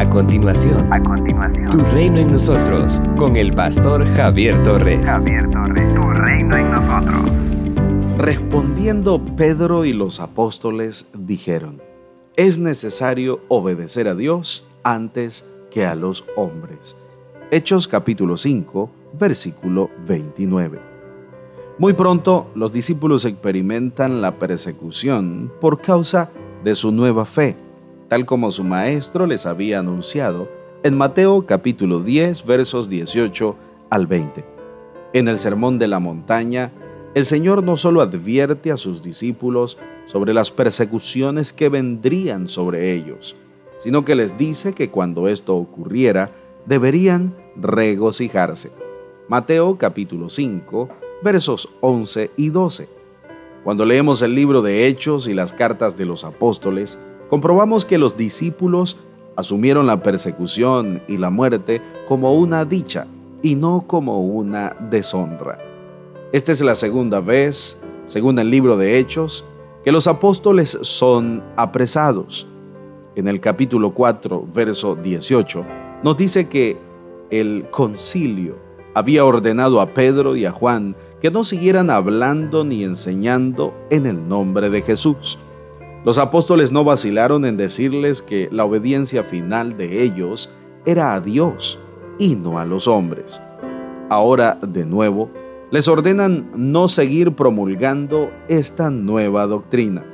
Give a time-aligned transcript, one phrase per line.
[0.00, 5.06] A continuación, A continuación, Tu Reino en Nosotros, con el pastor Javier Torres.
[5.06, 8.16] Javier Torres, tu reino en nosotros.
[8.16, 11.82] Respondiendo Pedro y los apóstoles dijeron,
[12.34, 16.96] es necesario obedecer a Dios antes que a los hombres.
[17.50, 18.90] Hechos capítulo 5,
[19.20, 20.78] versículo 29.
[21.76, 26.30] Muy pronto los discípulos experimentan la persecución por causa
[26.64, 27.54] de su nueva fe,
[28.10, 30.48] tal como su maestro les había anunciado
[30.82, 33.54] en Mateo capítulo 10 versos 18
[33.88, 34.44] al 20.
[35.12, 36.72] En el Sermón de la Montaña,
[37.14, 43.36] el Señor no solo advierte a sus discípulos sobre las persecuciones que vendrían sobre ellos,
[43.78, 46.32] sino que les dice que cuando esto ocurriera,
[46.66, 48.72] deberían regocijarse.
[49.28, 50.88] Mateo capítulo 5,
[51.22, 52.88] versos 11 y 12.
[53.62, 56.98] Cuando leemos el libro de Hechos y las cartas de los apóstoles,
[57.30, 58.98] comprobamos que los discípulos
[59.36, 63.06] asumieron la persecución y la muerte como una dicha
[63.42, 65.58] y no como una deshonra.
[66.32, 69.44] Esta es la segunda vez, según el libro de Hechos,
[69.84, 72.46] que los apóstoles son apresados.
[73.14, 75.64] En el capítulo 4, verso 18,
[76.02, 76.76] nos dice que
[77.30, 78.56] el concilio
[78.94, 84.28] había ordenado a Pedro y a Juan que no siguieran hablando ni enseñando en el
[84.28, 85.38] nombre de Jesús.
[86.04, 90.50] Los apóstoles no vacilaron en decirles que la obediencia final de ellos
[90.86, 91.78] era a Dios
[92.18, 93.42] y no a los hombres.
[94.08, 95.30] Ahora, de nuevo,
[95.70, 100.04] les ordenan no seguir promulgando esta nueva doctrina.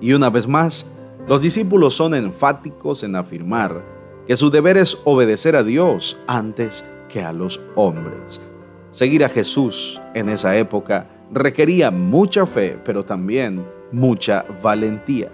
[0.00, 0.84] Y una vez más,
[1.28, 3.82] los discípulos son enfáticos en afirmar
[4.26, 8.42] que su deber es obedecer a Dios antes que a los hombres.
[8.90, 15.30] Seguir a Jesús en esa época requería mucha fe, pero también mucha valentía.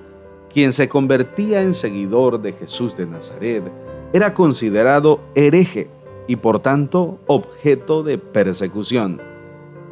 [0.53, 3.65] Quien se convertía en seguidor de Jesús de Nazaret
[4.13, 5.89] era considerado hereje
[6.27, 9.21] y por tanto objeto de persecución.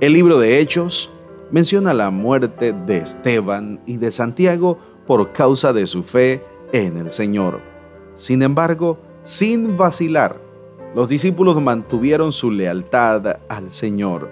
[0.00, 1.10] El libro de Hechos
[1.50, 7.10] menciona la muerte de Esteban y de Santiago por causa de su fe en el
[7.10, 7.60] Señor.
[8.16, 10.40] Sin embargo, sin vacilar,
[10.94, 14.28] los discípulos mantuvieron su lealtad al Señor.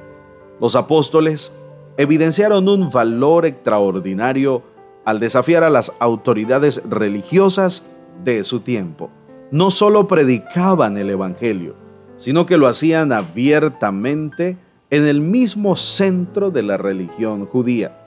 [0.60, 1.52] Los apóstoles
[1.98, 4.62] evidenciaron un valor extraordinario
[5.04, 7.84] al desafiar a las autoridades religiosas
[8.24, 9.10] de su tiempo.
[9.50, 11.74] No solo predicaban el Evangelio,
[12.16, 14.56] sino que lo hacían abiertamente
[14.90, 17.98] en el mismo centro de la religión judía.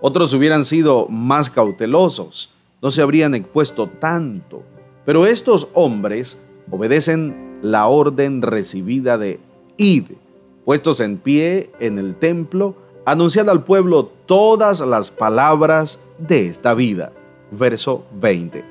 [0.00, 4.62] Otros hubieran sido más cautelosos, no se habrían expuesto tanto,
[5.06, 6.38] pero estos hombres
[6.70, 9.40] obedecen la orden recibida de
[9.76, 10.04] Id,
[10.64, 17.12] puestos en pie en el templo, anunciando al pueblo todas las palabras de esta vida.
[17.50, 18.64] Verso 20.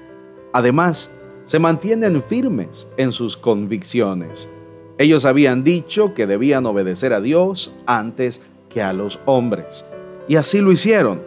[0.53, 1.11] Además,
[1.45, 4.49] se mantienen firmes en sus convicciones.
[4.97, 9.85] Ellos habían dicho que debían obedecer a Dios antes que a los hombres.
[10.27, 11.21] Y así lo hicieron.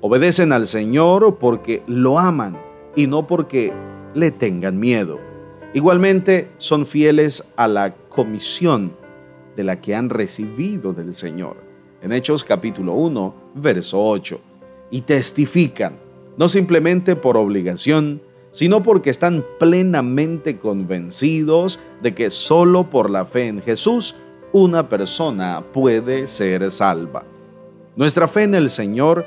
[0.00, 2.56] Obedecen al Señor porque lo aman
[2.94, 3.72] y no porque
[4.14, 5.18] le tengan miedo.
[5.74, 8.92] Igualmente son fieles a la comisión
[9.56, 11.67] de la que han recibido del Señor.
[12.00, 14.40] En Hechos capítulo 1, verso 8.
[14.90, 15.94] Y testifican,
[16.36, 18.22] no simplemente por obligación,
[18.52, 24.14] sino porque están plenamente convencidos de que solo por la fe en Jesús
[24.52, 27.24] una persona puede ser salva.
[27.96, 29.26] Nuestra fe en el Señor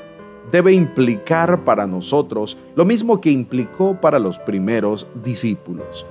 [0.52, 6.06] debe implicar para nosotros lo mismo que implicó para los primeros discípulos.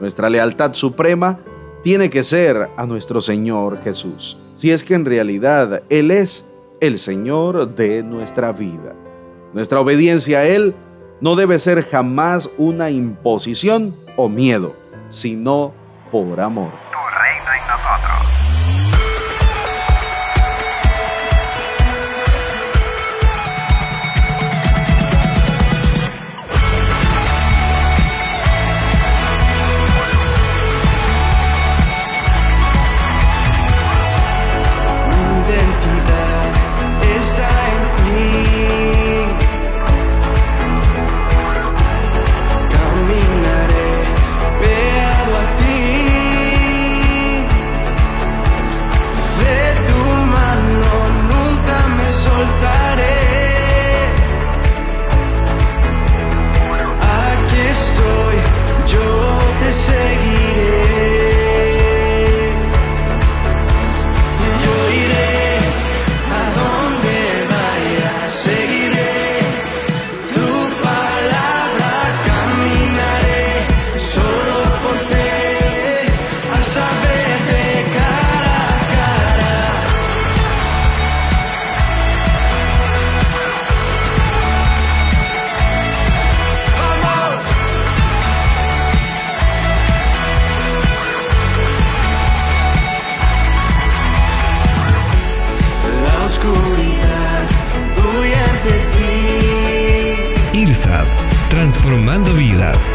[0.00, 1.38] Nuestra lealtad suprema
[1.82, 6.46] tiene que ser a nuestro Señor Jesús, si es que en realidad Él es
[6.80, 8.94] el Señor de nuestra vida.
[9.52, 10.74] Nuestra obediencia a Él
[11.20, 14.74] no debe ser jamás una imposición o miedo,
[15.08, 15.72] sino
[16.10, 16.83] por amor.
[101.50, 102.94] Transformando vidas.